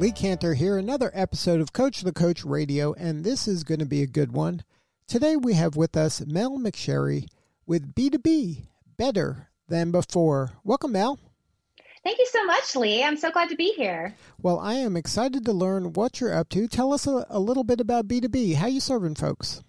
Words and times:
Lee 0.00 0.12
Kantor 0.12 0.54
here, 0.54 0.78
another 0.78 1.10
episode 1.12 1.60
of 1.60 1.74
Coach 1.74 2.00
the 2.00 2.12
Coach 2.12 2.42
Radio, 2.42 2.94
and 2.94 3.22
this 3.22 3.46
is 3.46 3.64
going 3.64 3.80
to 3.80 3.84
be 3.84 4.02
a 4.02 4.06
good 4.06 4.32
one. 4.32 4.64
Today 5.06 5.36
we 5.36 5.52
have 5.52 5.76
with 5.76 5.94
us 5.94 6.24
Mel 6.24 6.58
McSherry 6.58 7.26
with 7.66 7.94
BTB 7.94 8.64
Better 8.96 9.50
Than 9.68 9.90
Before. 9.90 10.52
Welcome, 10.64 10.92
Mel. 10.92 11.18
Thank 12.02 12.18
you 12.18 12.26
so 12.32 12.42
much, 12.46 12.74
Lee. 12.76 13.04
I'm 13.04 13.18
so 13.18 13.30
glad 13.30 13.50
to 13.50 13.56
be 13.56 13.74
here. 13.76 14.14
Well, 14.40 14.58
I 14.58 14.72
am 14.76 14.96
excited 14.96 15.44
to 15.44 15.52
learn 15.52 15.92
what 15.92 16.18
you're 16.18 16.34
up 16.34 16.48
to. 16.48 16.66
Tell 16.66 16.94
us 16.94 17.06
a, 17.06 17.26
a 17.28 17.38
little 17.38 17.62
bit 17.62 17.78
about 17.78 18.08
BTB. 18.08 18.54
How 18.54 18.68
you 18.68 18.80
serving 18.80 19.16
folks? 19.16 19.62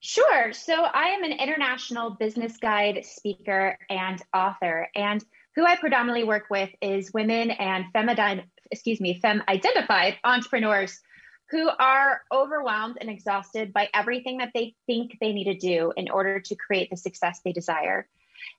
Sure. 0.00 0.52
So 0.52 0.74
I 0.74 1.10
am 1.10 1.22
an 1.22 1.30
international 1.30 2.10
business 2.10 2.56
guide 2.56 3.04
speaker 3.04 3.78
and 3.88 4.20
author, 4.34 4.88
and 4.96 5.24
who 5.54 5.64
I 5.64 5.76
predominantly 5.76 6.24
work 6.24 6.46
with 6.50 6.70
is 6.82 7.12
women 7.12 7.52
and 7.52 7.84
feminine, 7.92 8.42
excuse 8.70 9.00
me, 9.00 9.18
femme 9.20 9.42
identified 9.48 10.16
entrepreneurs 10.24 11.00
who 11.50 11.68
are 11.68 12.22
overwhelmed 12.32 12.98
and 13.00 13.10
exhausted 13.10 13.72
by 13.72 13.88
everything 13.92 14.38
that 14.38 14.52
they 14.54 14.74
think 14.86 15.16
they 15.20 15.32
need 15.32 15.44
to 15.44 15.54
do 15.54 15.92
in 15.96 16.10
order 16.10 16.40
to 16.40 16.54
create 16.54 16.90
the 16.90 16.96
success 16.96 17.40
they 17.44 17.52
desire. 17.52 18.08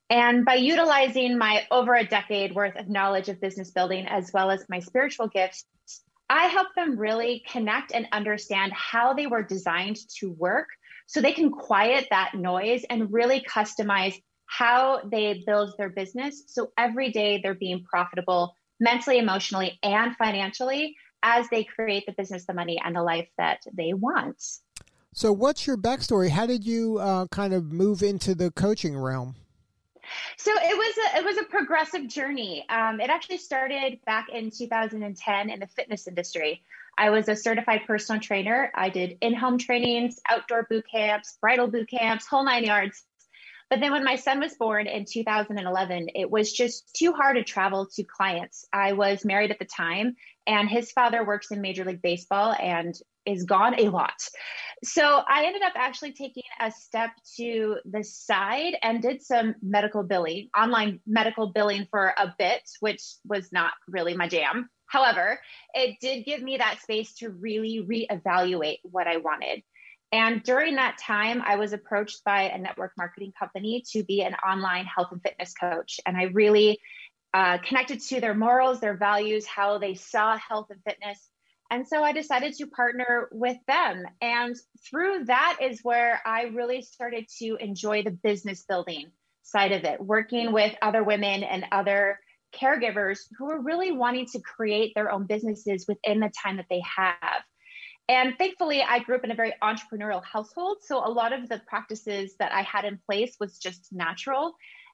And 0.09 0.45
by 0.45 0.55
utilizing 0.55 1.37
my 1.37 1.65
over 1.71 1.95
a 1.95 2.05
decade 2.05 2.53
worth 2.53 2.75
of 2.75 2.87
knowledge 2.87 3.27
of 3.27 3.41
business 3.41 3.71
building, 3.71 4.07
as 4.07 4.31
well 4.33 4.51
as 4.51 4.65
my 4.69 4.79
spiritual 4.79 5.27
gifts, 5.27 5.65
I 6.29 6.45
help 6.47 6.73
them 6.75 6.97
really 6.97 7.43
connect 7.47 7.91
and 7.91 8.07
understand 8.11 8.71
how 8.73 9.13
they 9.13 9.27
were 9.27 9.43
designed 9.43 9.97
to 10.19 10.31
work 10.31 10.67
so 11.07 11.21
they 11.21 11.33
can 11.33 11.51
quiet 11.51 12.07
that 12.09 12.33
noise 12.33 12.83
and 12.89 13.13
really 13.13 13.41
customize 13.41 14.15
how 14.47 15.01
they 15.11 15.43
build 15.45 15.73
their 15.77 15.89
business. 15.89 16.43
So 16.47 16.71
every 16.77 17.11
day 17.11 17.39
they're 17.41 17.53
being 17.53 17.83
profitable 17.83 18.55
mentally, 18.79 19.17
emotionally, 19.17 19.79
and 19.83 20.15
financially 20.15 20.95
as 21.23 21.47
they 21.49 21.63
create 21.63 22.05
the 22.05 22.13
business, 22.13 22.45
the 22.45 22.53
money, 22.53 22.79
and 22.83 22.95
the 22.95 23.03
life 23.03 23.27
that 23.37 23.61
they 23.73 23.93
want. 23.93 24.41
So, 25.13 25.31
what's 25.31 25.65
your 25.65 25.77
backstory? 25.77 26.29
How 26.29 26.45
did 26.45 26.65
you 26.65 26.97
uh, 26.99 27.27
kind 27.27 27.53
of 27.53 27.71
move 27.71 28.03
into 28.03 28.35
the 28.35 28.51
coaching 28.51 28.97
realm? 28.97 29.35
So 30.37 30.51
it 30.53 30.77
was 30.77 30.95
a 30.97 31.19
it 31.19 31.25
was 31.25 31.37
a 31.37 31.43
progressive 31.43 32.07
journey. 32.07 32.65
Um, 32.69 32.99
it 32.99 33.09
actually 33.09 33.37
started 33.37 33.99
back 34.05 34.29
in 34.29 34.51
2010 34.51 35.49
in 35.49 35.59
the 35.59 35.67
fitness 35.67 36.07
industry. 36.07 36.63
I 36.97 37.09
was 37.09 37.27
a 37.27 37.35
certified 37.35 37.81
personal 37.85 38.21
trainer. 38.21 38.71
I 38.73 38.89
did 38.89 39.17
in-home 39.21 39.57
trainings, 39.57 40.19
outdoor 40.29 40.63
boot 40.69 40.85
camps, 40.89 41.37
bridal 41.41 41.67
boot 41.67 41.89
camps, 41.89 42.25
whole 42.25 42.45
nine 42.45 42.63
yards. 42.63 43.03
But 43.69 43.79
then 43.79 43.91
when 43.91 44.03
my 44.03 44.15
son 44.15 44.39
was 44.39 44.53
born 44.53 44.87
in 44.87 45.05
2011, 45.05 46.09
it 46.13 46.29
was 46.29 46.51
just 46.51 46.93
too 46.95 47.13
hard 47.13 47.37
to 47.37 47.43
travel 47.43 47.87
to 47.95 48.03
clients. 48.03 48.65
I 48.71 48.93
was 48.93 49.25
married 49.25 49.51
at 49.51 49.59
the 49.59 49.65
time, 49.65 50.15
and 50.45 50.69
his 50.69 50.91
father 50.91 51.25
works 51.25 51.49
in 51.51 51.61
Major 51.61 51.83
League 51.83 52.01
Baseball 52.01 52.55
and 52.59 52.93
is 53.25 53.43
gone 53.43 53.79
a 53.79 53.89
lot. 53.89 54.13
So 54.83 55.03
I 55.27 55.45
ended 55.45 55.63
up 55.63 55.73
actually 55.75 56.13
taking 56.13 56.43
a 56.59 56.69
step 56.69 57.09
to 57.37 57.77
the 57.85 58.03
side 58.03 58.75
and 58.83 59.01
did 59.01 59.23
some 59.23 59.55
medical 59.63 60.03
billing, 60.03 60.49
online 60.55 60.99
medical 61.07 61.51
billing 61.51 61.87
for 61.89 62.13
a 62.17 62.35
bit, 62.37 62.61
which 62.81 63.01
was 63.25 63.51
not 63.51 63.71
really 63.87 64.15
my 64.15 64.27
jam. 64.27 64.69
However, 64.85 65.39
it 65.73 65.97
did 65.99 66.25
give 66.25 66.41
me 66.41 66.57
that 66.57 66.81
space 66.81 67.15
to 67.15 67.29
really 67.29 67.83
reevaluate 67.83 68.77
what 68.83 69.07
I 69.07 69.17
wanted. 69.17 69.63
And 70.11 70.43
during 70.43 70.75
that 70.75 70.97
time, 70.97 71.41
I 71.45 71.55
was 71.55 71.73
approached 71.73 72.23
by 72.23 72.43
a 72.43 72.57
network 72.57 72.93
marketing 72.97 73.33
company 73.37 73.83
to 73.91 74.03
be 74.03 74.21
an 74.21 74.35
online 74.35 74.85
health 74.85 75.09
and 75.11 75.21
fitness 75.21 75.53
coach. 75.53 75.99
And 76.05 76.15
I 76.15 76.23
really 76.23 76.79
uh, 77.33 77.57
connected 77.57 77.99
to 77.99 78.21
their 78.21 78.33
morals, 78.33 78.79
their 78.79 78.95
values, 78.95 79.45
how 79.45 79.77
they 79.77 79.95
saw 79.95 80.37
health 80.37 80.67
and 80.69 80.81
fitness. 80.83 81.29
And 81.69 81.87
so 81.87 82.03
I 82.03 82.13
decided 82.13 82.53
to 82.55 82.67
partner 82.67 83.27
with 83.31 83.57
them. 83.67 84.03
And 84.21 84.55
through 84.89 85.25
that 85.25 85.57
is 85.61 85.81
where 85.83 86.21
I 86.25 86.43
really 86.43 86.81
started 86.81 87.25
to 87.39 87.57
enjoy 87.59 88.03
the 88.03 88.11
business 88.11 88.63
building 88.63 89.11
side 89.41 89.71
of 89.71 89.83
it, 89.83 89.99
working 89.99 90.53
with 90.53 90.75
other 90.81 91.03
women 91.03 91.43
and 91.43 91.65
other 91.71 92.19
caregivers 92.53 93.19
who 93.37 93.49
are 93.51 93.61
really 93.61 93.91
wanting 93.91 94.27
to 94.27 94.39
create 94.39 94.93
their 94.95 95.11
own 95.11 95.25
businesses 95.25 95.85
within 95.87 96.19
the 96.19 96.31
time 96.41 96.57
that 96.57 96.67
they 96.69 96.81
have. 96.97 97.43
And 98.07 98.37
thankfully, 98.37 98.83
I 98.83 98.99
grew 98.99 99.15
up 99.15 99.23
in 99.23 99.31
a 99.31 99.35
very 99.35 99.53
entrepreneurial 99.63 100.23
household. 100.23 100.77
So 100.81 100.97
a 100.97 101.09
lot 101.09 101.33
of 101.33 101.49
the 101.49 101.61
practices 101.67 102.35
that 102.39 102.51
I 102.51 102.61
had 102.61 102.85
in 102.85 102.99
place 103.05 103.35
was 103.39 103.57
just 103.57 103.91
natural. 103.91 104.53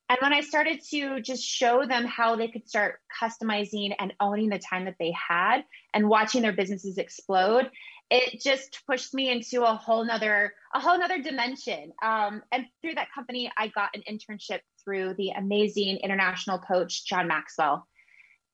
And 0.10 0.18
when 0.22 0.34
I 0.34 0.42
started 0.42 0.82
to 0.90 1.22
just 1.22 1.44
show 1.44 1.86
them 1.86 2.06
how 2.06 2.36
they 2.36 2.50
could 2.50 2.68
start 2.68 3.00
customizing 3.22 3.94
and 3.98 4.14
owning 4.20 4.50
the 4.50 4.60
time 4.60 4.86
that 4.86 4.96
they 5.00 5.12
had 5.12 5.64
and 5.94 6.10
watching 6.10 6.42
their 6.42 6.52
businesses 6.54 6.98
explode, 6.98 7.70
it 8.10 8.42
just 8.42 8.82
pushed 8.86 9.14
me 9.14 9.32
into 9.32 9.64
a 9.64 9.74
whole 9.74 10.04
nother 10.04 10.54
a 10.74 10.82
whole 10.82 11.00
nother 11.00 11.22
dimension. 11.22 11.94
Um, 12.04 12.42
and 12.52 12.66
through 12.82 12.96
that 12.96 13.08
company, 13.14 13.52
I 13.58 13.68
got 13.68 13.92
an 13.96 14.04
internship 14.10 14.60
through 14.84 15.16
the 15.18 15.30
amazing 15.30 15.98
international 16.04 16.60
coach 16.60 17.06
John 17.06 17.28
Maxwell. 17.28 17.88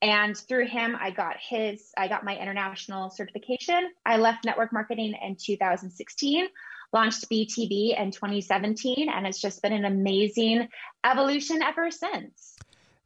And 0.02 0.38
through 0.38 0.68
him, 0.68 0.96
I 1.00 1.10
got 1.12 1.38
his, 1.40 1.92
I 1.98 2.08
got 2.08 2.24
my 2.24 2.38
international 2.38 3.10
certification. 3.10 3.90
I 4.06 4.18
left 4.18 4.46
network 4.46 4.72
marketing 4.72 5.16
in 5.22 5.36
2016, 5.36 6.48
launched 6.94 7.30
BTB 7.30 8.00
in 8.00 8.12
2017, 8.12 9.10
and 9.10 9.26
it's 9.26 9.42
just 9.42 9.62
been 9.64 9.74
an 9.74 9.86
amazing 9.86 10.68
evolution 11.04 11.64
ever 11.64 11.90
since. 11.90 12.58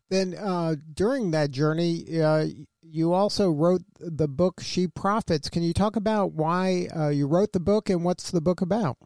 Then 0.10 0.36
uh, 0.38 0.76
during 0.94 1.32
that 1.32 1.52
journey, 1.52 2.22
uh, 2.22 2.48
you 2.82 3.14
also 3.14 3.50
wrote 3.50 3.84
the 4.00 4.28
book 4.28 4.60
She 4.62 4.88
Profits. 4.88 5.50
Can 5.50 5.64
you 5.64 5.72
talk 5.72 5.96
about 5.96 6.34
why 6.34 6.90
uh, 6.94 7.08
you 7.08 7.28
wrote 7.28 7.54
the 7.54 7.62
book 7.62 7.90
and 7.90 8.04
what's 8.04 8.32
the 8.32 8.42
book 8.42 8.60
about? 8.60 8.98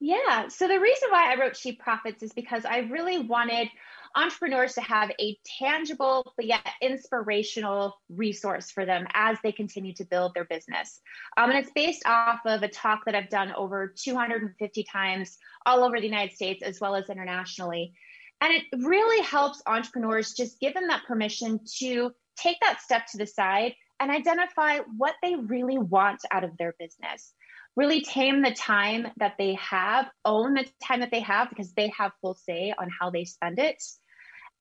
Yeah. 0.00 0.48
So 0.48 0.68
the 0.68 0.78
reason 0.78 1.08
why 1.10 1.32
I 1.32 1.40
wrote 1.40 1.56
She 1.56 1.72
Profits 1.72 2.22
is 2.22 2.34
because 2.34 2.66
I 2.66 2.80
really 2.80 3.20
wanted 3.20 3.68
entrepreneurs 4.16 4.74
to 4.74 4.80
have 4.80 5.10
a 5.20 5.36
tangible 5.58 6.32
but 6.36 6.46
yet 6.46 6.66
inspirational 6.80 8.00
resource 8.08 8.70
for 8.70 8.84
them 8.84 9.06
as 9.12 9.38
they 9.42 9.52
continue 9.52 9.94
to 9.94 10.04
build 10.04 10.34
their 10.34 10.44
business. 10.44 11.00
Um, 11.36 11.50
and 11.50 11.58
it's 11.58 11.72
based 11.74 12.02
off 12.06 12.40
of 12.46 12.62
a 12.62 12.68
talk 12.68 13.04
that 13.06 13.14
I've 13.14 13.28
done 13.28 13.52
over 13.56 13.92
250 13.96 14.84
times 14.84 15.36
all 15.66 15.84
over 15.84 15.98
the 15.98 16.06
United 16.06 16.34
States 16.34 16.62
as 16.62 16.80
well 16.80 16.94
as 16.94 17.10
internationally. 17.10 17.94
And 18.40 18.52
it 18.52 18.64
really 18.84 19.22
helps 19.24 19.62
entrepreneurs 19.66 20.34
just 20.34 20.60
give 20.60 20.74
them 20.74 20.88
that 20.88 21.04
permission 21.06 21.60
to 21.78 22.12
take 22.36 22.58
that 22.60 22.80
step 22.80 23.06
to 23.12 23.18
the 23.18 23.26
side 23.26 23.74
and 24.00 24.10
identify 24.10 24.78
what 24.96 25.14
they 25.22 25.36
really 25.36 25.78
want 25.78 26.20
out 26.30 26.44
of 26.44 26.56
their 26.58 26.74
business 26.78 27.32
really 27.76 28.02
tame 28.02 28.42
the 28.42 28.52
time 28.52 29.06
that 29.16 29.34
they 29.38 29.54
have, 29.54 30.06
own 30.24 30.54
the 30.54 30.66
time 30.82 31.00
that 31.00 31.10
they 31.10 31.20
have 31.20 31.48
because 31.48 31.72
they 31.72 31.88
have 31.96 32.12
full 32.20 32.34
say 32.34 32.72
on 32.78 32.88
how 33.00 33.10
they 33.10 33.24
spend 33.24 33.58
it, 33.58 33.82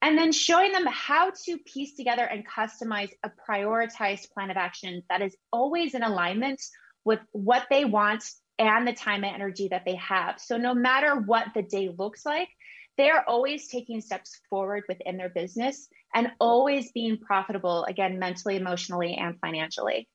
and 0.03 0.17
then 0.17 0.33
showing 0.33 0.73
them 0.73 0.85
how 0.85 1.31
to 1.45 1.57
piece 1.59 1.95
together 1.95 2.23
and 2.25 2.45
customize 2.45 3.09
a 3.23 3.31
prioritized 3.49 4.29
plan 4.33 4.51
of 4.51 4.57
action 4.57 5.01
that 5.09 5.21
is 5.21 5.35
always 5.51 5.95
in 5.95 6.03
alignment 6.03 6.61
with 7.05 7.19
what 7.31 7.65
they 7.69 7.85
want 7.85 8.21
and 8.59 8.85
the 8.85 8.91
time 8.91 9.23
and 9.23 9.33
energy 9.33 9.69
that 9.69 9.83
they 9.85 9.95
have. 9.95 10.39
So, 10.39 10.57
no 10.57 10.73
matter 10.75 11.15
what 11.15 11.47
the 11.55 11.63
day 11.63 11.89
looks 11.97 12.25
like, 12.25 12.49
they 12.97 13.09
are 13.09 13.23
always 13.25 13.69
taking 13.69 14.01
steps 14.01 14.39
forward 14.49 14.83
within 14.89 15.15
their 15.15 15.29
business 15.29 15.87
and 16.13 16.31
always 16.39 16.91
being 16.91 17.17
profitable, 17.17 17.85
again, 17.85 18.19
mentally, 18.19 18.57
emotionally, 18.57 19.15
and 19.15 19.39
financially. 19.39 20.09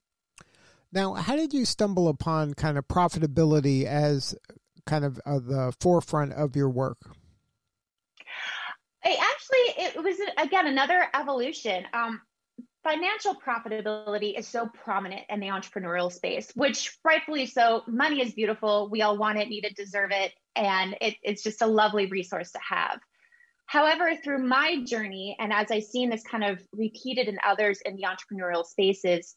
Now, 0.92 1.14
how 1.14 1.34
did 1.34 1.54
you 1.54 1.64
stumble 1.64 2.08
upon 2.08 2.54
kind 2.54 2.76
of 2.76 2.86
profitability 2.86 3.84
as 3.84 4.34
kind 4.86 5.04
of 5.04 5.18
uh, 5.24 5.38
the 5.38 5.74
forefront 5.80 6.34
of 6.34 6.56
your 6.56 6.68
work? 6.68 6.98
I 9.04 9.16
actually, 9.48 9.84
it 9.84 10.02
was 10.02 10.16
again 10.38 10.66
another 10.66 11.06
evolution. 11.14 11.84
Um, 11.92 12.20
financial 12.84 13.34
profitability 13.34 14.38
is 14.38 14.46
so 14.46 14.68
prominent 14.82 15.22
in 15.28 15.40
the 15.40 15.48
entrepreneurial 15.48 16.12
space, 16.12 16.50
which 16.54 16.96
rightfully 17.04 17.46
so. 17.46 17.82
Money 17.86 18.22
is 18.22 18.32
beautiful. 18.32 18.88
We 18.90 19.02
all 19.02 19.18
want 19.18 19.38
it, 19.38 19.48
need 19.48 19.64
it, 19.64 19.76
deserve 19.76 20.10
it, 20.12 20.32
and 20.56 20.96
it, 21.00 21.16
it's 21.22 21.42
just 21.42 21.62
a 21.62 21.66
lovely 21.66 22.06
resource 22.06 22.52
to 22.52 22.60
have. 22.66 23.00
However, 23.66 24.12
through 24.16 24.46
my 24.46 24.82
journey, 24.84 25.36
and 25.38 25.52
as 25.52 25.70
I've 25.70 25.84
seen 25.84 26.08
this 26.08 26.22
kind 26.22 26.44
of 26.44 26.62
repeated 26.72 27.28
in 27.28 27.38
others 27.44 27.80
in 27.84 27.96
the 27.96 28.04
entrepreneurial 28.04 28.64
spaces, 28.64 29.36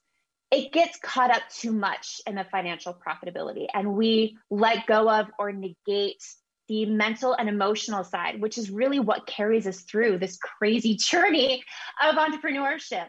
it 0.52 0.72
gets 0.72 0.98
caught 1.00 1.32
up 1.32 1.44
too 1.50 1.74
much 1.74 2.22
in 2.26 2.36
the 2.36 2.46
financial 2.46 2.94
profitability, 2.94 3.68
and 3.74 3.96
we 3.96 4.38
let 4.50 4.86
go 4.86 5.10
of 5.10 5.28
or 5.40 5.52
negate 5.52 6.24
the 6.72 6.86
mental 6.86 7.34
and 7.34 7.50
emotional 7.50 8.02
side, 8.02 8.40
which 8.40 8.58
is 8.58 8.72
really 8.72 9.02
what 9.02 9.28
carries 9.28 9.68
us 9.68 9.82
through 9.82 10.18
this 10.18 10.38
crazy 10.38 10.96
journey 11.12 11.62
of 12.02 12.16
entrepreneurship. 12.16 13.08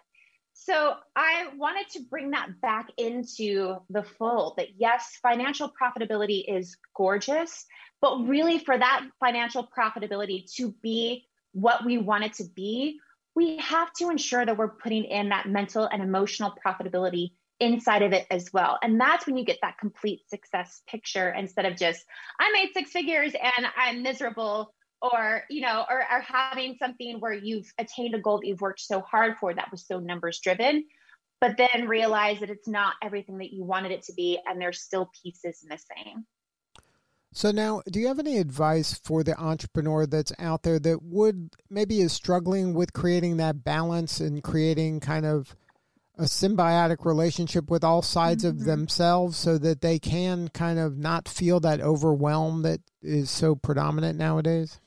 So 0.52 0.94
I 1.14 1.46
wanted 1.56 1.88
to 1.90 2.00
bring 2.10 2.32
that 2.32 2.60
back 2.60 2.88
into 2.98 3.76
the 3.88 4.02
fold 4.02 4.54
that 4.56 4.66
yes, 4.78 5.16
financial 5.22 5.70
profitability 5.80 6.42
is 6.48 6.76
gorgeous, 6.96 7.64
but 8.00 8.26
really 8.26 8.58
for 8.58 8.76
that 8.76 9.06
financial 9.20 9.68
profitability 9.78 10.52
to 10.56 10.74
be 10.82 11.24
what 11.52 11.84
we 11.84 11.98
want 11.98 12.24
it 12.24 12.32
to 12.34 12.44
be, 12.56 12.98
we 13.36 13.58
have 13.58 13.92
to 13.94 14.10
ensure 14.10 14.44
that 14.44 14.56
we're 14.56 14.68
putting 14.68 15.04
in 15.04 15.28
that 15.28 15.48
mental 15.48 15.86
and 15.86 16.02
emotional 16.02 16.52
profitability 16.66 17.30
inside 17.62 18.02
of 18.02 18.12
it 18.12 18.26
as 18.30 18.52
well. 18.52 18.78
And 18.82 19.00
that's 19.00 19.26
when 19.26 19.36
you 19.36 19.44
get 19.44 19.58
that 19.62 19.78
complete 19.78 20.28
success 20.28 20.82
picture 20.86 21.30
instead 21.30 21.64
of 21.64 21.76
just, 21.76 22.04
I 22.40 22.50
made 22.52 22.70
six 22.74 22.90
figures 22.90 23.32
and 23.34 23.66
I'm 23.76 24.02
miserable 24.02 24.74
or 25.02 25.42
you 25.50 25.60
know 25.60 25.84
or, 25.90 25.98
or 25.98 26.20
having 26.20 26.76
something 26.78 27.18
where 27.18 27.32
you've 27.32 27.70
attained 27.78 28.14
a 28.14 28.20
goal 28.20 28.40
that 28.40 28.46
you've 28.46 28.60
worked 28.60 28.80
so 28.80 29.00
hard 29.00 29.34
for 29.38 29.52
that 29.52 29.70
was 29.70 29.84
so 29.86 29.98
numbers 29.98 30.38
driven 30.38 30.84
but 31.40 31.56
then 31.56 31.88
realize 31.88 32.38
that 32.38 32.50
it's 32.50 32.68
not 32.68 32.94
everything 33.02 33.38
that 33.38 33.52
you 33.52 33.64
wanted 33.64 33.90
it 33.90 34.02
to 34.02 34.12
be 34.14 34.38
and 34.46 34.60
there's 34.60 34.80
still 34.80 35.10
pieces 35.22 35.64
missing 35.68 36.24
so 37.32 37.50
now 37.50 37.82
do 37.90 37.98
you 37.98 38.06
have 38.06 38.20
any 38.20 38.38
advice 38.38 38.94
for 38.94 39.24
the 39.24 39.36
entrepreneur 39.38 40.06
that's 40.06 40.32
out 40.38 40.62
there 40.62 40.78
that 40.78 41.02
would 41.02 41.50
maybe 41.68 42.00
is 42.00 42.12
struggling 42.12 42.72
with 42.72 42.92
creating 42.92 43.38
that 43.38 43.64
balance 43.64 44.20
and 44.20 44.44
creating 44.44 45.00
kind 45.00 45.26
of 45.26 45.56
a 46.22 46.26
symbiotic 46.26 47.04
relationship 47.04 47.70
with 47.70 47.84
all 47.84 48.00
sides 48.00 48.44
mm-hmm. 48.44 48.58
of 48.58 48.64
themselves 48.64 49.36
so 49.36 49.58
that 49.58 49.80
they 49.80 49.98
can 49.98 50.48
kind 50.48 50.78
of 50.78 50.96
not 50.96 51.28
feel 51.28 51.60
that 51.60 51.80
overwhelm 51.80 52.62
that 52.62 52.80
is 53.02 53.30
so 53.30 53.54
predominant 53.54 54.18
nowadays? 54.18 54.80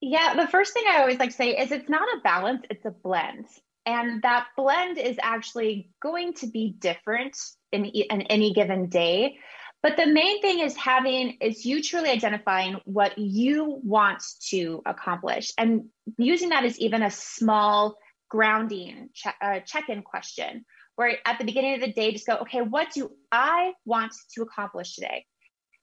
Yeah, 0.00 0.34
the 0.34 0.48
first 0.48 0.74
thing 0.74 0.84
I 0.88 0.98
always 1.00 1.18
like 1.18 1.30
to 1.30 1.36
say 1.36 1.56
is 1.56 1.72
it's 1.72 1.88
not 1.88 2.02
a 2.16 2.20
balance, 2.20 2.62
it's 2.68 2.84
a 2.84 2.90
blend. 2.90 3.46
And 3.86 4.22
that 4.22 4.48
blend 4.56 4.98
is 4.98 5.16
actually 5.22 5.90
going 6.02 6.34
to 6.34 6.48
be 6.48 6.74
different 6.78 7.38
in, 7.72 7.84
in 7.84 8.22
any 8.22 8.52
given 8.52 8.88
day. 8.88 9.38
But 9.82 9.96
the 9.96 10.06
main 10.06 10.42
thing 10.42 10.58
is 10.58 10.76
having 10.76 11.38
is 11.40 11.64
you 11.64 11.82
truly 11.82 12.10
identifying 12.10 12.80
what 12.84 13.16
you 13.16 13.80
want 13.84 14.22
to 14.48 14.82
accomplish 14.84 15.52
and 15.56 15.84
using 16.18 16.48
that 16.48 16.64
as 16.64 16.78
even 16.80 17.02
a 17.02 17.10
small 17.10 17.96
grounding 18.28 19.08
check, 19.14 19.36
uh, 19.40 19.60
check-in 19.60 20.02
question 20.02 20.64
where 20.96 21.16
at 21.26 21.38
the 21.38 21.44
beginning 21.44 21.74
of 21.74 21.80
the 21.80 21.92
day 21.92 22.12
just 22.12 22.26
go 22.26 22.36
okay 22.36 22.60
what 22.60 22.88
do 22.92 23.10
i 23.30 23.72
want 23.84 24.12
to 24.34 24.42
accomplish 24.42 24.94
today? 24.94 25.24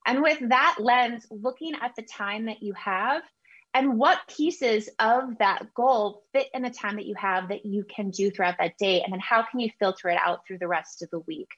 And 0.06 0.22
with 0.22 0.40
that 0.50 0.76
lens 0.80 1.26
looking 1.32 1.74
at 1.82 1.94
the 1.96 2.04
time 2.04 2.46
that 2.46 2.62
you 2.62 2.74
have 2.74 3.24
and 3.74 3.98
what 3.98 4.20
pieces 4.28 4.90
of 5.00 5.38
that 5.40 5.74
goal 5.74 6.24
fit 6.34 6.48
in 6.54 6.62
the 6.62 6.70
time 6.70 6.98
that 6.98 7.06
you 7.06 7.16
have 7.18 7.50
that 7.50 7.66
you 7.66 7.86
can 7.86 8.12
do 8.12 8.30
throughout 8.30 8.58
that 8.60 8.78
day 8.78 9.02
and 9.02 9.14
then 9.14 9.22
how 9.22 9.44
can 9.44 9.60
you 9.60 9.70
filter 9.80 10.10
it 10.10 10.20
out 10.24 10.42
through 10.46 10.60
the 10.60 10.68
rest 10.68 11.02
of 11.02 11.10
the 11.10 11.20
week? 11.20 11.50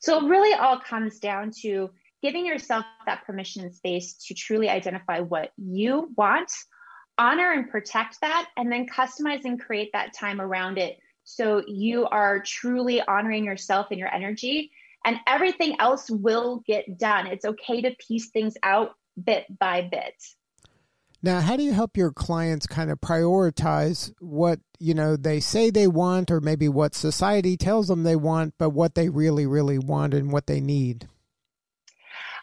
So 0.00 0.24
it 0.24 0.28
really 0.28 0.54
all 0.54 0.78
comes 0.78 1.18
down 1.18 1.50
to 1.62 1.90
giving 2.22 2.46
yourself 2.46 2.84
that 3.06 3.26
permission 3.26 3.64
and 3.64 3.74
space 3.74 4.14
to 4.28 4.34
truly 4.34 4.68
identify 4.68 5.20
what 5.20 5.50
you 5.56 6.12
want 6.16 6.50
honor 7.18 7.52
and 7.52 7.70
protect 7.70 8.20
that 8.20 8.48
and 8.56 8.70
then 8.70 8.86
customize 8.86 9.44
and 9.44 9.60
create 9.60 9.90
that 9.92 10.12
time 10.14 10.40
around 10.40 10.78
it 10.78 10.98
so 11.24 11.62
you 11.66 12.06
are 12.06 12.40
truly 12.40 13.02
honoring 13.02 13.44
yourself 13.44 13.88
and 13.90 13.98
your 13.98 14.12
energy 14.12 14.70
and 15.04 15.16
everything 15.26 15.76
else 15.80 16.10
will 16.10 16.62
get 16.66 16.98
done 16.98 17.26
it's 17.26 17.44
okay 17.44 17.82
to 17.82 17.94
piece 17.96 18.30
things 18.30 18.54
out 18.62 18.92
bit 19.24 19.46
by 19.58 19.82
bit 19.82 20.14
now, 21.20 21.40
how 21.40 21.56
do 21.56 21.64
you 21.64 21.72
help 21.72 21.96
your 21.96 22.12
clients 22.12 22.66
kind 22.66 22.90
of 22.90 23.00
prioritize 23.00 24.12
what, 24.20 24.60
you 24.78 24.94
know, 24.94 25.16
they 25.16 25.40
say 25.40 25.68
they 25.68 25.88
want 25.88 26.30
or 26.30 26.40
maybe 26.40 26.68
what 26.68 26.94
society 26.94 27.56
tells 27.56 27.88
them 27.88 28.04
they 28.04 28.14
want, 28.14 28.54
but 28.56 28.70
what 28.70 28.94
they 28.94 29.08
really, 29.08 29.44
really 29.44 29.80
want 29.80 30.14
and 30.14 30.30
what 30.30 30.46
they 30.46 30.60
need? 30.60 31.08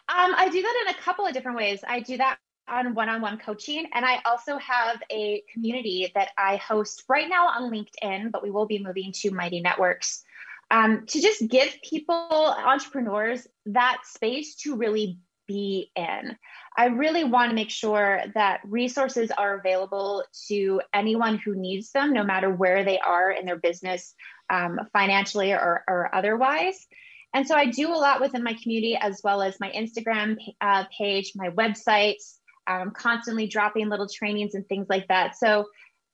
Um, 0.08 0.34
I 0.36 0.48
do 0.50 0.60
that 0.60 0.84
in 0.86 0.94
a 0.94 0.98
couple 0.98 1.26
of 1.26 1.32
different 1.32 1.56
ways. 1.56 1.80
I 1.88 2.00
do 2.00 2.18
that 2.18 2.38
on 2.68 2.94
one-on-one 2.94 3.38
coaching 3.38 3.86
and 3.92 4.04
I 4.04 4.20
also 4.24 4.58
have 4.58 5.02
a 5.10 5.42
community 5.52 6.10
that 6.14 6.30
I 6.36 6.56
host 6.56 7.04
right 7.08 7.28
now 7.28 7.46
on 7.48 7.70
LinkedIn, 7.70 8.32
but 8.32 8.42
we 8.42 8.50
will 8.50 8.66
be 8.66 8.82
moving 8.82 9.12
to 9.12 9.30
Mighty 9.30 9.60
Networks. 9.60 10.22
Um, 10.70 11.06
to 11.06 11.20
just 11.20 11.46
give 11.48 11.76
people, 11.82 12.14
entrepreneurs, 12.14 13.46
that 13.66 13.98
space 14.04 14.56
to 14.56 14.76
really 14.76 15.20
be 15.46 15.92
in. 15.94 16.36
I 16.76 16.86
really 16.86 17.24
want 17.24 17.50
to 17.50 17.54
make 17.54 17.70
sure 17.70 18.20
that 18.34 18.60
resources 18.64 19.30
are 19.30 19.58
available 19.58 20.24
to 20.48 20.80
anyone 20.92 21.38
who 21.38 21.54
needs 21.54 21.92
them, 21.92 22.12
no 22.12 22.24
matter 22.24 22.50
where 22.50 22.84
they 22.84 22.98
are 22.98 23.30
in 23.30 23.46
their 23.46 23.56
business, 23.56 24.14
um, 24.50 24.80
financially 24.92 25.52
or, 25.52 25.84
or, 25.88 26.14
otherwise. 26.14 26.86
And 27.32 27.46
so 27.46 27.54
I 27.54 27.66
do 27.66 27.92
a 27.92 27.96
lot 27.96 28.20
within 28.20 28.42
my 28.42 28.54
community, 28.60 28.96
as 29.00 29.20
well 29.22 29.42
as 29.42 29.60
my 29.60 29.70
Instagram 29.70 30.36
uh, 30.60 30.84
page, 30.96 31.32
my 31.34 31.50
website, 31.50 32.22
um, 32.66 32.90
constantly 32.90 33.46
dropping 33.46 33.88
little 33.88 34.08
trainings 34.08 34.54
and 34.54 34.66
things 34.68 34.86
like 34.88 35.08
that. 35.08 35.36
So 35.36 35.66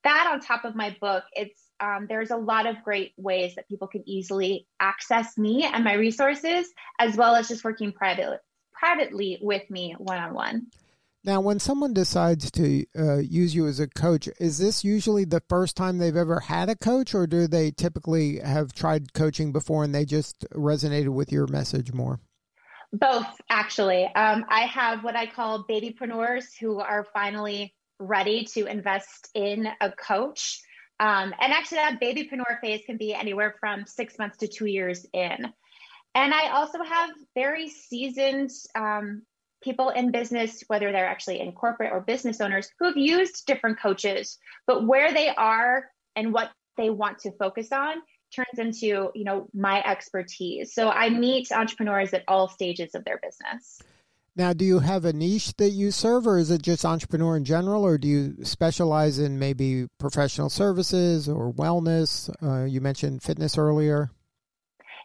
that 0.05 0.29
on 0.33 0.41
top 0.41 0.65
of 0.65 0.75
my 0.75 0.97
book, 1.01 1.25
it's 1.33 1.61
um, 1.81 2.07
there's 2.09 2.31
a 2.31 2.37
lot 2.37 2.67
of 2.67 2.77
great 2.85 3.13
ways 3.17 3.55
that 3.57 3.69
people 3.69 3.89
can 3.89 4.09
easily 4.09 4.69
access 4.79 5.37
me 5.37 5.65
and 5.65 5.83
my 5.83 5.95
resources, 5.95 6.69
as 7.01 7.17
well 7.17 7.35
as 7.35 7.49
just 7.49 7.65
working 7.65 7.93
private, 7.93 8.41
privately 8.73 9.39
with 9.43 9.69
me 9.69 9.95
one 9.99 10.19
on 10.19 10.35
one. 10.35 10.67
Now, 11.25 11.41
when 11.41 11.61
someone 11.61 11.93
decides 11.93 12.51
to 12.53 12.85
uh, 12.99 13.19
use 13.19 13.55
you 13.55 13.69
as 13.69 13.79
a 13.79 13.87
coach, 13.87 14.29
is 14.41 14.59
this 14.59 14.83
usually 14.83 15.25
the 15.25 15.43
first 15.49 15.77
time 15.77 15.99
they've 15.99 16.17
ever 16.17 16.41
had 16.41 16.69
a 16.69 16.75
coach, 16.75 17.15
or 17.15 17.29
do 17.29 17.47
they 17.47 17.71
typically 17.71 18.39
have 18.41 18.73
tried 18.73 19.13
coaching 19.13 19.53
before 19.53 19.85
and 19.85 19.95
they 19.95 20.05
just 20.05 20.45
resonated 20.53 21.11
with 21.11 21.31
your 21.31 21.47
message 21.47 21.93
more? 21.93 22.21
Both, 22.93 23.41
actually. 23.49 24.05
Um, 24.05 24.45
I 24.49 24.63
have 24.63 25.03
what 25.03 25.17
I 25.17 25.27
call 25.27 25.65
babypreneurs 25.65 26.45
who 26.61 26.79
are 26.79 27.07
finally 27.15 27.75
ready 27.99 28.45
to 28.53 28.67
invest 28.67 29.31
in 29.35 29.67
a 29.81 29.91
coach. 29.91 30.61
Um, 31.01 31.35
and 31.41 31.53
actually, 31.53 31.79
that 31.79 32.01
babypreneur 32.01 32.61
phase 32.61 32.83
can 32.85 32.99
be 32.99 33.15
anywhere 33.15 33.57
from 33.59 33.87
six 33.87 34.19
months 34.19 34.39
to 34.39 34.49
two 34.49 34.67
years 34.67 35.07
in. 35.15 35.53
And 36.15 36.35
I 36.35 36.51
also 36.51 36.83
have 36.83 37.11
very 37.35 37.71
seasoned 37.71 38.51
um, 38.75 39.23
people 39.63 39.89
in 39.89 40.11
business, 40.11 40.63
whether 40.67 40.93
they're 40.93 41.07
actually 41.07 41.41
in 41.41 41.53
corporate 41.53 41.93
or 41.93 42.01
business 42.01 42.43
owners, 42.43 42.69
who 42.79 42.87
have 42.87 42.99
used 42.99 43.47
different 43.47 43.81
coaches, 43.81 44.39
but 44.67 44.87
where 44.87 45.15
they 45.15 45.31
are 45.31 45.87
and 46.15 46.35
what 46.35 46.51
they 46.77 46.91
want 46.91 47.21
to 47.21 47.33
focus 47.33 47.73
on 47.73 47.95
turns 48.35 48.59
into 48.59 49.11
you 49.15 49.25
know 49.25 49.49
my 49.55 49.83
expertise 49.85 50.75
so 50.75 50.89
i 50.89 51.09
meet 51.09 51.51
entrepreneurs 51.53 52.13
at 52.13 52.25
all 52.29 52.49
stages 52.49 52.95
of 52.95 53.05
their 53.05 53.19
business 53.23 53.83
now 54.35 54.53
do 54.53 54.65
you 54.65 54.79
have 54.79 55.05
a 55.05 55.13
niche 55.13 55.55
that 55.57 55.71
you 55.71 55.91
serve 55.91 56.27
or 56.27 56.39
is 56.39 56.51
it 56.51 56.63
just 56.63 56.85
entrepreneur 56.85 57.37
in 57.37 57.45
general 57.45 57.85
or 57.85 57.99
do 57.99 58.09
you 58.09 58.45
specialize 58.45 59.19
in 59.19 59.39
maybe 59.39 59.87
professional 59.99 60.49
services 60.49 61.29
or 61.29 61.53
wellness 61.53 62.31
uh, 62.43 62.65
you 62.65 62.81
mentioned 62.81 63.23
fitness 63.23 63.59
earlier 63.59 64.11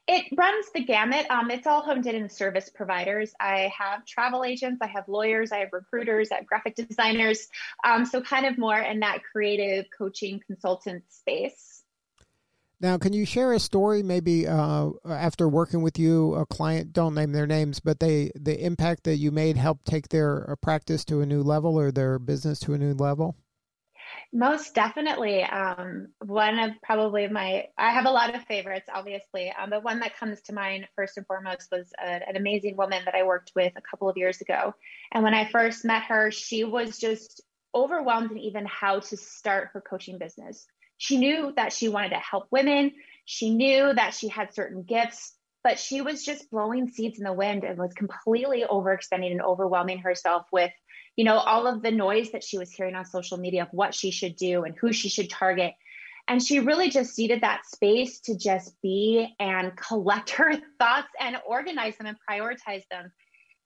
it 0.08 0.26
runs 0.38 0.68
the 0.74 0.84
gamut. 0.86 1.30
Um, 1.30 1.52
it's 1.52 1.68
all 1.68 1.82
honed 1.82 2.08
in 2.08 2.30
service 2.30 2.70
providers. 2.74 3.34
I 3.42 3.72
have 3.78 4.06
travel 4.06 4.46
agents, 4.46 4.80
I 4.82 4.88
have 4.88 5.04
lawyers, 5.10 5.52
I 5.52 5.58
have 5.58 5.70
recruiters, 5.74 6.32
I 6.32 6.36
have 6.36 6.46
graphic 6.46 6.76
designers. 6.76 7.50
Um, 7.84 8.06
so, 8.06 8.22
kind 8.22 8.46
of 8.46 8.58
more 8.58 8.80
in 8.80 9.02
that 9.02 9.20
creative 9.30 9.86
coaching 9.96 10.42
consultant 10.48 11.04
space. 11.10 11.84
Now, 12.80 13.00
can 13.00 13.12
you 13.12 13.26
share 13.26 13.54
a 13.54 13.60
story? 13.60 14.04
Maybe 14.04 14.48
uh, 14.48 14.92
after 15.04 15.50
working 15.50 15.82
with 15.82 15.98
you, 15.98 16.36
a 16.36 16.46
client 16.46 16.94
don't 16.94 17.16
name 17.16 17.32
their 17.32 17.48
names, 17.48 17.80
but 17.80 18.00
they 18.00 18.32
the 18.36 18.64
impact 18.64 19.06
that 19.06 19.18
you 19.18 19.32
made 19.32 19.58
helped 19.58 19.86
take 19.86 20.10
their 20.10 20.50
uh, 20.50 20.56
practice 20.62 21.04
to 21.06 21.22
a 21.22 21.26
new 21.26 21.42
level 21.42 21.80
or 21.80 21.92
their 21.92 22.20
business 22.20 22.60
to 22.62 22.74
a 22.74 22.78
new 22.78 22.94
level. 22.94 23.36
Most 24.32 24.76
definitely. 24.76 25.44
Um, 25.44 26.10
one 26.20 26.60
of 26.60 26.72
probably 26.84 27.28
my, 27.28 27.66
I 27.78 27.92
have 27.92 28.06
a 28.06 28.12
lot 28.12 28.36
of 28.36 28.44
favorites, 28.44 28.88
obviously. 28.94 29.52
Um, 29.58 29.70
but 29.72 29.84
one 29.84 30.00
that 30.02 30.18
comes 30.18 30.42
to 30.44 30.54
mind 30.54 30.88
first 30.96 31.18
and 31.18 31.26
foremost 31.26 31.70
was 31.72 31.92
a, 32.00 32.28
an 32.28 32.36
amazing 32.36 32.78
woman 32.78 33.04
that 33.06 33.16
I 33.16 33.24
worked 33.24 33.54
with 33.56 33.74
a 33.76 33.82
couple 33.82 34.10
of 34.10 34.18
years 34.18 34.42
ago. 34.42 34.76
And 35.12 35.24
when 35.24 35.34
I 35.34 35.50
first 35.50 35.84
met 35.84 36.04
her, 36.04 36.30
she 36.32 36.64
was 36.64 36.98
just 36.98 37.42
overwhelmed 37.74 38.32
in 38.32 38.38
even 38.38 38.66
how 38.66 39.00
to 39.00 39.18
start 39.18 39.70
her 39.74 39.82
coaching 39.82 40.18
business. 40.18 40.68
She 40.98 41.18
knew 41.18 41.54
that 41.56 41.74
she 41.74 41.90
wanted 41.90 42.10
to 42.10 42.18
help 42.18 42.48
women. 42.52 42.94
She 43.26 43.50
knew 43.50 43.94
that 43.94 44.14
she 44.14 44.28
had 44.28 44.54
certain 44.54 44.84
gifts, 44.84 45.34
but 45.64 45.80
she 45.80 46.02
was 46.02 46.24
just 46.24 46.50
blowing 46.50 46.88
seeds 46.90 47.18
in 47.18 47.26
the 47.26 47.34
wind 47.34 47.64
and 47.64 47.78
was 47.78 47.94
completely 47.94 48.64
overextending 48.70 49.32
and 49.32 49.42
overwhelming 49.42 50.00
herself 50.00 50.46
with 50.52 50.72
you 51.16 51.26
know 51.26 51.38
all 51.38 51.68
of 51.68 51.82
the 51.82 51.92
noise 51.92 52.32
that 52.32 52.44
she 52.44 52.58
was 52.58 52.72
hearing 52.72 52.96
on 52.96 53.04
social 53.04 53.38
media 53.38 53.64
of 53.64 53.70
what 53.72 53.94
she 53.94 54.12
should 54.12 54.36
do 54.36 54.64
and 54.64 54.76
who 54.80 54.94
she 54.94 55.10
should 55.10 55.30
target 55.30 55.74
and 56.30 56.44
she 56.44 56.60
really 56.60 56.90
just 56.90 57.18
needed 57.18 57.42
that 57.42 57.66
space 57.66 58.20
to 58.20 58.38
just 58.38 58.80
be 58.82 59.28
and 59.40 59.76
collect 59.76 60.30
her 60.40 60.54
thoughts 60.80 61.10
and 61.20 61.38
organize 61.46 61.98
them 61.98 62.08
and 62.08 62.18
prioritize 62.30 62.84
them 62.92 63.12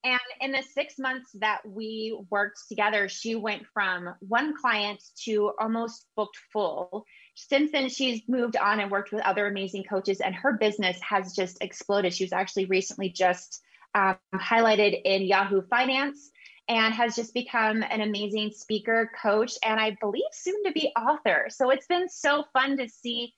and 0.04 0.20
in 0.40 0.52
the 0.52 0.64
six 0.64 0.98
months 0.98 1.30
that 1.36 1.62
we 1.64 2.18
worked 2.32 2.68
together, 2.68 3.08
she 3.08 3.36
went 3.36 3.64
from 3.74 4.16
one 4.20 4.56
client 4.60 5.04
to 5.26 5.52
almost 5.60 6.08
booked 6.16 6.38
full. 6.52 7.06
Since 7.36 7.72
then, 7.72 7.90
she's 7.90 8.22
moved 8.28 8.58
on 8.58 8.80
and 8.80 8.92
worked 8.92 9.12
with 9.12 9.24
other 9.24 9.48
amazing 9.48 9.84
coaches, 9.84 10.20
and 10.20 10.36
her 10.36 10.54
business 10.54 11.00
has 11.02 11.34
just 11.34 11.62
exploded. 11.62 12.14
She 12.14 12.24
was 12.24 12.34
actually 12.34 12.66
recently 12.66 13.10
just 13.10 13.62
um, 13.96 14.18
highlighted 14.36 15.02
in 15.04 15.24
Yahoo 15.24 15.62
Finance 15.62 16.32
and 16.68 16.94
has 16.94 17.16
just 17.16 17.34
become 17.34 17.84
an 17.84 18.02
amazing 18.02 18.52
speaker, 18.52 19.12
coach, 19.22 19.54
and 19.64 19.80
I 19.80 19.98
believe 20.00 20.24
soon 20.32 20.64
to 20.66 20.72
be 20.72 20.92
author. 20.98 21.48
So 21.50 21.70
it's 21.70 21.88
been 21.88 22.08
so 22.08 22.46
fun 22.54 22.78
to 22.78 22.88
see 22.88 23.34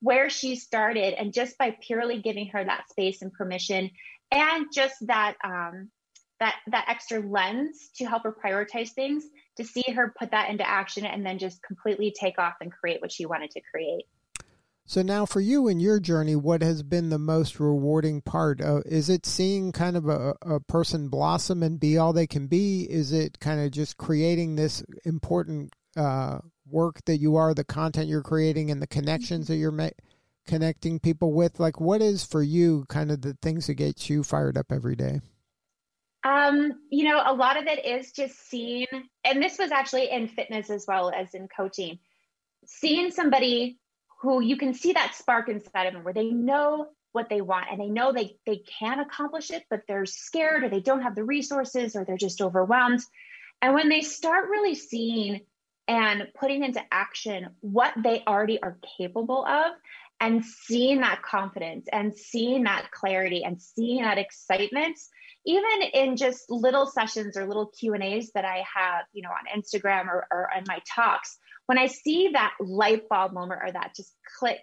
where 0.00 0.30
she 0.30 0.56
started 0.56 1.14
and 1.14 1.32
just 1.32 1.58
by 1.58 1.76
purely 1.80 2.22
giving 2.22 2.48
her 2.48 2.64
that 2.64 2.88
space 2.88 3.20
and 3.20 3.32
permission 3.32 3.90
and 4.30 4.66
just 4.72 4.94
that 5.06 5.34
um, 5.42 5.90
that 6.40 6.56
that 6.68 6.86
extra 6.88 7.20
lens 7.20 7.90
to 7.96 8.04
help 8.04 8.22
her 8.22 8.32
prioritize 8.32 8.90
things 8.90 9.24
to 9.56 9.64
see 9.64 9.84
her 9.94 10.14
put 10.18 10.30
that 10.30 10.50
into 10.50 10.68
action 10.68 11.04
and 11.04 11.26
then 11.26 11.38
just 11.38 11.62
completely 11.62 12.14
take 12.18 12.38
off 12.38 12.54
and 12.60 12.72
create 12.72 13.00
what 13.00 13.12
she 13.12 13.26
wanted 13.26 13.50
to 13.50 13.60
create. 13.72 14.04
So 14.86 15.02
now 15.02 15.26
for 15.26 15.40
you 15.40 15.68
in 15.68 15.80
your 15.80 16.00
journey 16.00 16.36
what 16.36 16.62
has 16.62 16.82
been 16.82 17.10
the 17.10 17.18
most 17.18 17.60
rewarding 17.60 18.22
part 18.22 18.60
is 18.86 19.10
it 19.10 19.26
seeing 19.26 19.72
kind 19.72 19.96
of 19.96 20.08
a, 20.08 20.34
a 20.42 20.60
person 20.60 21.08
blossom 21.08 21.62
and 21.62 21.78
be 21.78 21.98
all 21.98 22.12
they 22.12 22.26
can 22.26 22.46
be? 22.46 22.84
Is 22.88 23.12
it 23.12 23.40
kind 23.40 23.60
of 23.60 23.70
just 23.70 23.96
creating 23.96 24.56
this 24.56 24.82
important 25.04 25.74
uh, 25.96 26.38
work 26.66 27.04
that 27.06 27.18
you 27.18 27.36
are 27.36 27.52
the 27.52 27.64
content 27.64 28.08
you're 28.08 28.22
creating 28.22 28.70
and 28.70 28.80
the 28.80 28.86
connections 28.86 29.46
mm-hmm. 29.46 29.54
that 29.54 29.58
you're 29.58 29.72
ma- 29.72 29.90
connecting 30.46 31.00
people 31.00 31.32
with? 31.32 31.58
Like 31.60 31.80
what 31.80 32.00
is 32.00 32.24
for 32.24 32.42
you 32.42 32.86
kind 32.88 33.10
of 33.10 33.20
the 33.22 33.36
things 33.42 33.66
that 33.66 33.74
get 33.74 34.08
you 34.08 34.22
fired 34.22 34.56
up 34.56 34.70
every 34.70 34.96
day 34.96 35.20
um, 36.24 36.72
you 36.90 37.04
know, 37.04 37.22
a 37.24 37.32
lot 37.32 37.56
of 37.56 37.66
it 37.66 37.84
is 37.84 38.12
just 38.12 38.48
seeing, 38.48 38.86
and 39.24 39.42
this 39.42 39.58
was 39.58 39.70
actually 39.70 40.10
in 40.10 40.28
fitness 40.28 40.70
as 40.70 40.84
well 40.86 41.10
as 41.10 41.34
in 41.34 41.48
coaching, 41.48 41.98
seeing 42.66 43.10
somebody 43.10 43.78
who 44.20 44.40
you 44.40 44.56
can 44.56 44.74
see 44.74 44.92
that 44.92 45.14
spark 45.14 45.48
inside 45.48 45.86
of 45.86 45.92
them 45.92 46.04
where 46.04 46.14
they 46.14 46.30
know 46.30 46.88
what 47.12 47.28
they 47.28 47.40
want 47.40 47.66
and 47.70 47.80
they 47.80 47.88
know 47.88 48.12
they 48.12 48.36
they 48.46 48.62
can 48.78 49.00
accomplish 49.00 49.50
it, 49.50 49.64
but 49.70 49.82
they're 49.86 50.06
scared 50.06 50.64
or 50.64 50.68
they 50.68 50.80
don't 50.80 51.02
have 51.02 51.14
the 51.14 51.24
resources 51.24 51.94
or 51.94 52.04
they're 52.04 52.16
just 52.16 52.42
overwhelmed. 52.42 53.00
And 53.62 53.74
when 53.74 53.88
they 53.88 54.02
start 54.02 54.50
really 54.50 54.74
seeing 54.74 55.40
and 55.86 56.28
putting 56.38 56.62
into 56.64 56.82
action 56.92 57.48
what 57.60 57.94
they 57.96 58.22
already 58.26 58.60
are 58.62 58.78
capable 58.98 59.44
of 59.44 59.72
and 60.20 60.44
seeing 60.44 61.00
that 61.00 61.22
confidence 61.22 61.86
and 61.92 62.16
seeing 62.16 62.64
that 62.64 62.90
clarity 62.90 63.44
and 63.44 63.60
seeing 63.60 64.02
that 64.02 64.18
excitement 64.18 64.98
even 65.46 65.82
in 65.94 66.16
just 66.16 66.50
little 66.50 66.86
sessions 66.86 67.36
or 67.36 67.46
little 67.46 67.66
q 67.78 67.94
and 67.94 68.02
a's 68.02 68.30
that 68.34 68.44
i 68.44 68.64
have 68.74 69.04
you 69.12 69.22
know 69.22 69.30
on 69.30 69.60
instagram 69.60 70.06
or, 70.06 70.26
or 70.30 70.48
on 70.54 70.64
my 70.66 70.80
talks 70.94 71.38
when 71.66 71.78
i 71.78 71.86
see 71.86 72.30
that 72.32 72.52
light 72.60 73.08
bulb 73.08 73.32
moment 73.32 73.60
or 73.64 73.72
that 73.72 73.94
just 73.96 74.12
click 74.38 74.62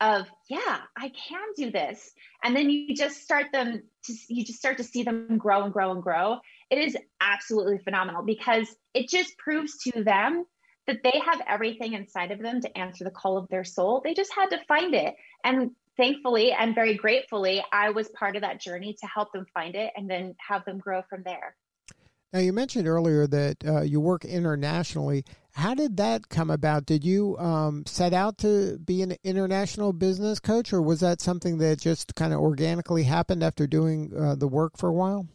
of 0.00 0.26
yeah 0.48 0.78
i 0.96 1.10
can 1.10 1.46
do 1.56 1.70
this 1.70 2.10
and 2.42 2.56
then 2.56 2.68
you 2.70 2.94
just 2.94 3.22
start 3.22 3.46
them 3.52 3.82
to 4.04 4.12
you 4.28 4.44
just 4.44 4.58
start 4.58 4.78
to 4.78 4.84
see 4.84 5.02
them 5.02 5.38
grow 5.38 5.62
and 5.62 5.72
grow 5.72 5.92
and 5.92 6.02
grow 6.02 6.38
it 6.70 6.78
is 6.78 6.96
absolutely 7.20 7.78
phenomenal 7.78 8.22
because 8.22 8.66
it 8.94 9.08
just 9.08 9.36
proves 9.38 9.78
to 9.78 10.02
them 10.02 10.44
that 10.86 10.98
they 11.02 11.20
have 11.24 11.40
everything 11.48 11.92
inside 11.94 12.30
of 12.30 12.40
them 12.40 12.60
to 12.60 12.78
answer 12.78 13.04
the 13.04 13.10
call 13.10 13.38
of 13.38 13.48
their 13.48 13.64
soul 13.64 14.00
they 14.04 14.14
just 14.14 14.32
had 14.34 14.48
to 14.48 14.58
find 14.66 14.94
it 14.94 15.14
and 15.44 15.70
thankfully 15.96 16.52
and 16.52 16.74
very 16.74 16.94
gratefully, 16.94 17.62
I 17.72 17.90
was 17.90 18.08
part 18.10 18.36
of 18.36 18.42
that 18.42 18.60
journey 18.60 18.96
to 19.00 19.06
help 19.06 19.32
them 19.32 19.46
find 19.52 19.74
it 19.74 19.92
and 19.96 20.08
then 20.08 20.34
have 20.46 20.64
them 20.64 20.78
grow 20.78 21.02
from 21.08 21.22
there. 21.24 21.56
Now, 22.32 22.38
you 22.38 22.54
mentioned 22.54 22.88
earlier 22.88 23.26
that 23.26 23.56
uh, 23.66 23.82
you 23.82 24.00
work 24.00 24.24
internationally. 24.24 25.24
How 25.52 25.74
did 25.74 25.98
that 25.98 26.30
come 26.30 26.48
about? 26.48 26.86
Did 26.86 27.04
you 27.04 27.36
um, 27.36 27.84
set 27.84 28.14
out 28.14 28.38
to 28.38 28.78
be 28.78 29.02
an 29.02 29.16
international 29.22 29.92
business 29.92 30.40
coach, 30.40 30.72
or 30.72 30.80
was 30.80 31.00
that 31.00 31.20
something 31.20 31.58
that 31.58 31.78
just 31.78 32.14
kind 32.14 32.32
of 32.32 32.40
organically 32.40 33.02
happened 33.02 33.42
after 33.42 33.66
doing 33.66 34.12
uh, 34.18 34.34
the 34.34 34.48
work 34.48 34.78
for 34.78 34.88
a 34.88 34.94
while? 34.94 35.26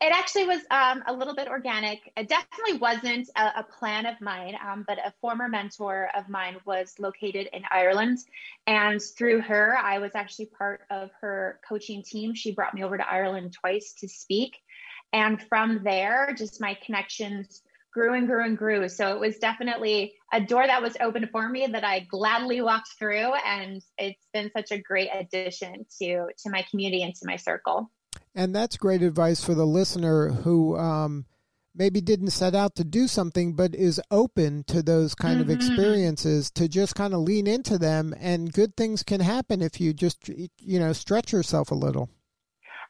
It 0.00 0.12
actually 0.12 0.46
was 0.46 0.60
um, 0.70 1.02
a 1.06 1.12
little 1.12 1.34
bit 1.34 1.48
organic. 1.48 2.12
It 2.16 2.28
definitely 2.28 2.78
wasn't 2.78 3.28
a, 3.36 3.60
a 3.60 3.66
plan 3.78 4.06
of 4.06 4.20
mine, 4.20 4.56
um, 4.66 4.84
but 4.86 4.98
a 4.98 5.12
former 5.20 5.48
mentor 5.48 6.08
of 6.16 6.28
mine 6.28 6.56
was 6.64 6.94
located 6.98 7.48
in 7.52 7.62
Ireland. 7.70 8.18
And 8.66 9.00
through 9.02 9.42
her, 9.42 9.76
I 9.76 9.98
was 9.98 10.12
actually 10.14 10.46
part 10.46 10.82
of 10.90 11.10
her 11.20 11.60
coaching 11.68 12.02
team. 12.02 12.34
She 12.34 12.52
brought 12.52 12.74
me 12.74 12.84
over 12.84 12.96
to 12.96 13.08
Ireland 13.08 13.52
twice 13.52 13.94
to 14.00 14.08
speak. 14.08 14.56
And 15.12 15.40
from 15.42 15.82
there, 15.84 16.34
just 16.36 16.60
my 16.60 16.76
connections 16.84 17.62
grew 17.92 18.12
and 18.12 18.26
grew 18.26 18.44
and 18.44 18.58
grew. 18.58 18.88
So 18.90 19.14
it 19.14 19.20
was 19.20 19.38
definitely 19.38 20.14
a 20.30 20.40
door 20.40 20.66
that 20.66 20.82
was 20.82 20.96
open 21.00 21.28
for 21.32 21.48
me 21.48 21.66
that 21.66 21.84
I 21.84 22.00
gladly 22.00 22.60
walked 22.60 22.90
through. 22.98 23.32
And 23.46 23.82
it's 23.96 24.26
been 24.34 24.50
such 24.54 24.70
a 24.70 24.78
great 24.78 25.08
addition 25.14 25.86
to, 26.00 26.26
to 26.42 26.50
my 26.50 26.66
community 26.70 27.02
and 27.02 27.14
to 27.14 27.26
my 27.26 27.36
circle. 27.36 27.90
And 28.36 28.54
that's 28.54 28.76
great 28.76 29.02
advice 29.02 29.42
for 29.42 29.54
the 29.54 29.66
listener 29.66 30.28
who 30.28 30.76
um, 30.76 31.24
maybe 31.74 32.02
didn't 32.02 32.30
set 32.30 32.54
out 32.54 32.74
to 32.76 32.84
do 32.84 33.08
something, 33.08 33.54
but 33.54 33.74
is 33.74 33.98
open 34.10 34.62
to 34.64 34.82
those 34.82 35.14
kind 35.14 35.40
mm-hmm. 35.40 35.50
of 35.50 35.56
experiences 35.56 36.50
to 36.50 36.68
just 36.68 36.94
kind 36.94 37.14
of 37.14 37.20
lean 37.20 37.46
into 37.46 37.78
them. 37.78 38.14
And 38.20 38.52
good 38.52 38.76
things 38.76 39.02
can 39.02 39.20
happen 39.20 39.62
if 39.62 39.80
you 39.80 39.94
just, 39.94 40.28
you 40.28 40.78
know, 40.78 40.92
stretch 40.92 41.32
yourself 41.32 41.70
a 41.70 41.74
little. 41.74 42.10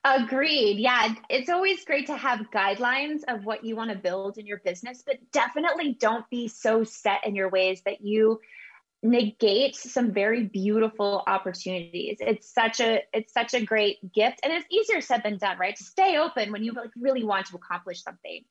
Agreed. 0.04 0.78
Yeah, 0.78 1.14
it's 1.30 1.48
always 1.48 1.84
great 1.84 2.06
to 2.08 2.16
have 2.16 2.50
guidelines 2.52 3.20
of 3.28 3.44
what 3.44 3.64
you 3.64 3.76
want 3.76 3.90
to 3.92 3.96
build 3.96 4.38
in 4.38 4.46
your 4.46 4.58
business, 4.58 5.02
but 5.06 5.16
definitely 5.32 5.96
don't 5.98 6.28
be 6.28 6.48
so 6.48 6.82
set 6.82 7.24
in 7.24 7.36
your 7.36 7.50
ways 7.50 7.82
that 7.86 8.00
you 8.00 8.40
negate 9.06 9.76
some 9.76 10.12
very 10.12 10.44
beautiful 10.44 11.22
opportunities. 11.26 12.18
It's 12.20 12.52
such 12.52 12.80
a 12.80 13.02
it's 13.12 13.32
such 13.32 13.54
a 13.54 13.64
great 13.64 14.12
gift. 14.12 14.40
And 14.42 14.52
it's 14.52 14.66
easier 14.70 15.00
said 15.00 15.22
than 15.22 15.38
done 15.38 15.58
right? 15.58 15.76
To 15.76 15.84
stay 15.84 16.18
open 16.18 16.52
when 16.52 16.62
you 16.62 16.72
like 16.72 16.90
really 17.00 17.24
want 17.24 17.46
to 17.46 17.56
accomplish 17.56 18.02
something. 18.02 18.44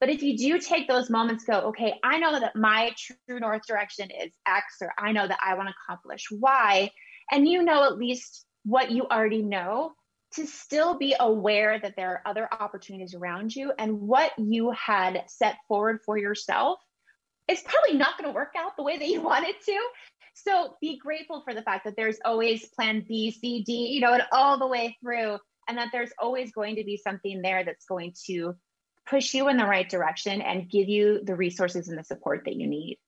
But 0.00 0.08
if 0.08 0.22
you 0.22 0.36
do 0.36 0.58
take 0.58 0.88
those 0.88 1.10
moments 1.10 1.44
go 1.44 1.60
okay 1.68 1.94
i 2.02 2.18
know 2.18 2.40
that 2.40 2.56
my 2.56 2.94
true 2.96 3.38
north 3.38 3.66
direction 3.66 4.10
is 4.10 4.32
x 4.46 4.76
or 4.80 4.94
i 4.98 5.12
know 5.12 5.28
that 5.28 5.38
i 5.44 5.54
want 5.54 5.68
to 5.68 5.74
accomplish 5.84 6.26
y 6.30 6.90
and 7.30 7.46
you 7.46 7.62
know 7.62 7.84
at 7.84 7.98
least 7.98 8.46
what 8.64 8.90
you 8.90 9.06
already 9.06 9.42
know 9.42 9.92
to 10.32 10.46
still 10.46 10.96
be 10.96 11.14
aware 11.18 11.78
that 11.78 11.96
there 11.96 12.10
are 12.10 12.22
other 12.24 12.48
opportunities 12.50 13.14
around 13.14 13.54
you 13.54 13.72
and 13.78 14.00
what 14.00 14.32
you 14.38 14.70
had 14.70 15.24
set 15.26 15.56
forward 15.66 16.00
for 16.04 16.16
yourself 16.16 16.78
it's 17.50 17.62
probably 17.62 17.98
not 17.98 18.16
going 18.16 18.30
to 18.30 18.34
work 18.34 18.52
out 18.56 18.76
the 18.76 18.82
way 18.82 18.98
that 18.98 19.08
you 19.08 19.20
want 19.30 19.46
it 19.46 19.56
to. 19.64 19.78
So 20.34 20.76
be 20.80 20.98
grateful 20.98 21.42
for 21.42 21.54
the 21.54 21.62
fact 21.62 21.84
that 21.84 21.96
there's 21.96 22.18
always 22.24 22.66
plan 22.68 23.04
B, 23.06 23.30
C, 23.30 23.62
D, 23.64 23.88
you 23.88 24.00
know, 24.00 24.14
and 24.14 24.22
all 24.32 24.58
the 24.58 24.66
way 24.66 24.96
through, 25.02 25.38
and 25.68 25.76
that 25.76 25.88
there's 25.92 26.10
always 26.18 26.52
going 26.52 26.76
to 26.76 26.84
be 26.84 26.96
something 26.96 27.42
there 27.42 27.64
that's 27.64 27.84
going 27.84 28.14
to 28.26 28.54
push 29.08 29.34
you 29.34 29.48
in 29.48 29.56
the 29.56 29.64
right 29.64 29.88
direction 29.88 30.40
and 30.40 30.70
give 30.70 30.88
you 30.88 31.20
the 31.24 31.34
resources 31.34 31.88
and 31.88 31.98
the 31.98 32.04
support 32.04 32.42
that 32.44 32.54
you 32.54 32.66
need. 32.66 32.98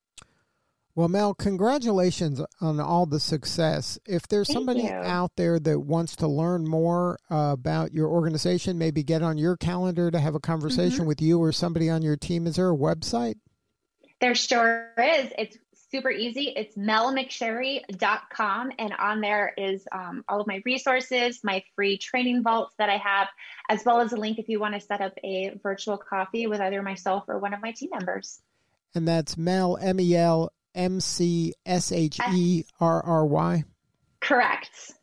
Well, 0.95 1.07
Mel, 1.07 1.33
congratulations 1.33 2.39
on 2.61 2.79
all 2.79 3.07
the 3.07 3.19
success. 3.19 3.97
If 4.05 4.27
there's 4.27 4.47
Thank 4.47 4.57
somebody 4.57 4.81
you. 4.81 4.89
out 4.89 5.31
there 5.37 5.59
that 5.59 5.79
wants 5.79 6.15
to 6.17 6.27
learn 6.27 6.67
more 6.67 7.17
uh, 7.31 7.53
about 7.53 7.93
your 7.93 8.09
organization, 8.09 8.77
maybe 8.77 9.01
get 9.01 9.23
on 9.23 9.39
your 9.39 9.57
calendar 9.57 10.11
to 10.11 10.19
have 10.19 10.35
a 10.35 10.39
conversation 10.39 10.99
mm-hmm. 10.99 11.07
with 11.07 11.21
you 11.21 11.41
or 11.41 11.51
somebody 11.51 11.89
on 11.89 12.03
your 12.03 12.15
team, 12.15 12.45
is 12.45 12.57
there 12.57 12.69
a 12.69 12.77
website? 12.77 13.37
There 14.23 14.35
sure 14.35 14.89
is. 14.97 15.33
It's 15.37 15.57
super 15.91 16.09
easy. 16.09 16.53
It's 16.55 16.77
melmcsherry.com. 16.77 18.71
And 18.79 18.93
on 18.93 19.19
there 19.19 19.53
is 19.57 19.85
um, 19.91 20.23
all 20.29 20.39
of 20.39 20.47
my 20.47 20.61
resources, 20.63 21.41
my 21.43 21.61
free 21.75 21.97
training 21.97 22.41
vaults 22.41 22.73
that 22.77 22.89
I 22.89 22.95
have, 22.95 23.27
as 23.67 23.83
well 23.85 23.99
as 23.99 24.13
a 24.13 24.15
link 24.15 24.39
if 24.39 24.47
you 24.47 24.61
want 24.61 24.75
to 24.75 24.79
set 24.79 25.01
up 25.01 25.11
a 25.25 25.59
virtual 25.61 25.97
coffee 25.97 26.47
with 26.47 26.61
either 26.61 26.81
myself 26.81 27.25
or 27.27 27.37
one 27.37 27.53
of 27.53 27.61
my 27.61 27.73
team 27.73 27.89
members. 27.91 28.39
And 28.95 29.05
that's 29.05 29.35
Mel, 29.35 29.77
M 29.81 29.99
E 29.99 30.15
L 30.15 30.53
M 30.73 31.01
C 31.01 31.53
S 31.65 31.91
H 31.91 32.17
E 32.31 32.63
R 32.79 33.03
R 33.03 33.25
Y. 33.25 33.65
Correct. 34.21 34.93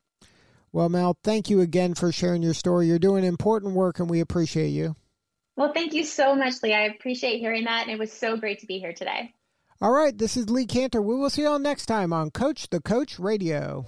Well, 0.72 0.88
Mel, 0.88 1.18
thank 1.22 1.50
you 1.50 1.60
again 1.60 1.92
for 1.92 2.10
sharing 2.10 2.42
your 2.42 2.54
story. 2.54 2.86
You're 2.86 2.98
doing 2.98 3.24
important 3.24 3.74
work 3.74 4.00
and 4.00 4.08
we 4.08 4.20
appreciate 4.20 4.68
you. 4.68 4.96
Well, 5.56 5.72
thank 5.72 5.92
you 5.92 6.04
so 6.04 6.34
much, 6.34 6.54
Lee. 6.62 6.72
I 6.72 6.82
appreciate 6.82 7.38
hearing 7.38 7.64
that. 7.64 7.82
And 7.82 7.90
it 7.90 7.98
was 7.98 8.12
so 8.12 8.36
great 8.36 8.60
to 8.60 8.66
be 8.66 8.78
here 8.78 8.92
today. 8.92 9.34
All 9.82 9.92
right, 9.92 10.16
this 10.16 10.36
is 10.36 10.50
Lee 10.50 10.66
Kantor. 10.66 11.02
We 11.02 11.14
will 11.14 11.30
see 11.30 11.42
you 11.42 11.48
all 11.48 11.58
next 11.58 11.86
time 11.86 12.12
on 12.12 12.30
Coach 12.30 12.68
the 12.68 12.80
Coach 12.80 13.18
Radio. 13.18 13.86